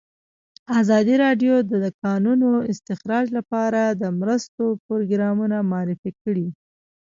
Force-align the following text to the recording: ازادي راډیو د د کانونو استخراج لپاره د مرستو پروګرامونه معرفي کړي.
ازادي 0.79 1.15
راډیو 1.23 1.55
د 1.69 1.71
د 1.83 1.87
کانونو 2.03 2.49
استخراج 2.71 3.25
لپاره 3.37 3.81
د 4.01 4.03
مرستو 4.19 4.63
پروګرامونه 4.85 5.57
معرفي 5.71 6.11
کړي. 6.23 6.47